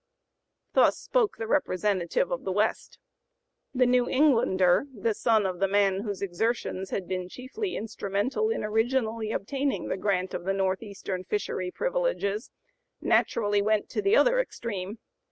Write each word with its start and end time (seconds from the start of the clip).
Thus 0.73 0.97
spoke 0.97 1.37
the 1.37 1.45
representative 1.45 2.31
of 2.31 2.43
the 2.43 2.51
West. 2.51 2.97
The 3.71 3.85
New 3.85 4.09
Englander 4.09 4.87
the 4.95 5.13
son 5.13 5.45
of 5.45 5.59
the 5.59 5.67
man 5.67 5.99
whose 5.99 6.23
exertions 6.23 6.89
had 6.89 7.07
been 7.07 7.29
chiefly 7.29 7.75
instrumental 7.75 8.49
in 8.49 8.63
originally 8.63 9.31
obtaining 9.31 9.89
the 9.89 9.97
grant 9.97 10.33
of 10.33 10.43
the 10.43 10.53
Northeastern 10.55 11.23
fishery 11.25 11.69
privileges 11.69 12.49
naturally 12.99 13.61
went 13.61 13.89
to 13.89 14.01
the 14.01 14.15
other 14.15 14.39
extreme. 14.39 14.97